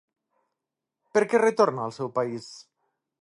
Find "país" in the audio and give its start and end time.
2.17-2.49